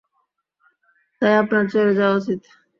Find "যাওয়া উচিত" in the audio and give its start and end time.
1.93-2.41